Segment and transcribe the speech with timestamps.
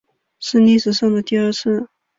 [0.39, 1.87] 是历史上的第二次